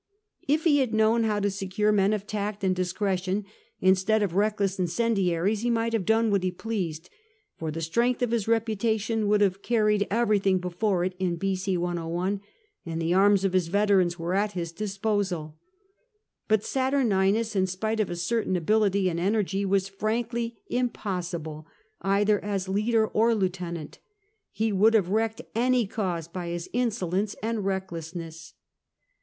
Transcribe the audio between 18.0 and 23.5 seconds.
a certain ability and energy, was frankly impossible either as leader or